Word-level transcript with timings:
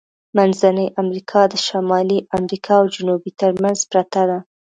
منځنۍ 0.37 0.87
امریکا 1.01 1.41
د 1.49 1.53
شمالی 1.67 2.19
امریکا 2.37 2.73
او 2.81 2.85
جنوبي 2.95 3.31
ترمنځ 3.41 3.79
پرته 3.91 4.21
ده. 4.29 4.39